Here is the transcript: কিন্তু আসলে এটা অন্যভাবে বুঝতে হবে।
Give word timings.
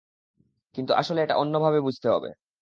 কিন্তু 0.75 0.91
আসলে 0.95 1.19
এটা 1.21 1.35
অন্যভাবে 1.37 1.79
বুঝতে 1.81 2.07
হবে। 2.09 2.29